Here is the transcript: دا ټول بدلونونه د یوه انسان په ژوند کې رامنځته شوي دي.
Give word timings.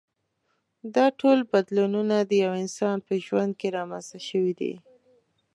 دا 0.95 1.05
ټول 1.19 1.39
بدلونونه 1.51 2.15
د 2.21 2.31
یوه 2.43 2.55
انسان 2.63 2.97
په 3.07 3.13
ژوند 3.25 3.51
کې 3.59 3.67
رامنځته 3.77 4.19
شوي 4.27 4.53
دي. 4.59 4.73